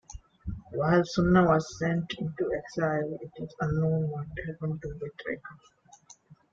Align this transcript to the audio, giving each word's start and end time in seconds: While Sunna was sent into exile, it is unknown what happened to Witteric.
While 0.71 1.03
Sunna 1.05 1.45
was 1.47 1.77
sent 1.77 2.15
into 2.17 2.51
exile, 2.57 3.19
it 3.21 3.31
is 3.43 3.55
unknown 3.59 4.09
what 4.09 4.25
happened 4.47 4.81
to 4.81 4.87
Witteric. 4.87 5.41